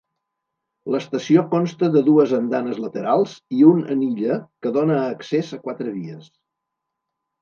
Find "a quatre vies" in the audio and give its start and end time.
5.59-6.33